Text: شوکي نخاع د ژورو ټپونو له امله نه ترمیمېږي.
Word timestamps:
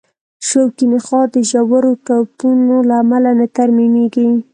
شوکي 0.47 0.85
نخاع 0.93 1.25
د 1.33 1.35
ژورو 1.49 1.91
ټپونو 2.05 2.77
له 2.89 2.95
امله 3.03 3.31
نه 3.39 3.47
ترمیمېږي. 3.57 4.29